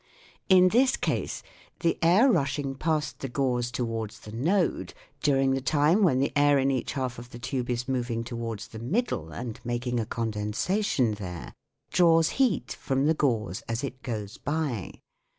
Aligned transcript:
In 0.49 0.69
this 0.69 0.97
case 0.97 1.43
the 1.81 1.99
air 2.01 2.27
rushing 2.27 2.73
past 2.73 3.19
the 3.19 3.29
gauze 3.29 3.69
to 3.73 3.85
wards 3.85 4.21
the 4.21 4.31
node, 4.31 4.95
during 5.21 5.51
the 5.51 5.61
time 5.61 6.01
when 6.01 6.17
the 6.17 6.31
air 6.35 6.57
in 6.57 6.71
each 6.71 6.93
half 6.93 7.19
of 7.19 7.29
the 7.29 7.37
tube 7.37 7.69
is 7.69 7.87
moving 7.87 8.23
towards 8.23 8.69
the 8.69 8.79
middle 8.79 9.31
and 9.31 9.59
making 9.63 9.99
a 9.99 10.07
condensa 10.07 10.83
tion 10.83 11.11
there, 11.13 11.53
draws 11.91 12.29
heat 12.41 12.71
from 12.73 13.05
the 13.05 13.13
gauze 13.13 13.61
as 13.69 13.83
it 13.83 14.01
goes 14.01 14.39
by. 14.39 14.99